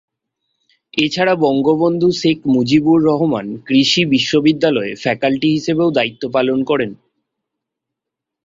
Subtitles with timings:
[0.93, 6.91] এছাড়া বঙ্গবন্ধু শেখ মুজিবুর রহমান কৃষি বিশ্ববিদ্যালয়ে ফ্যাকাল্টি হিসেবেও দায়িত্ব পালন করেন।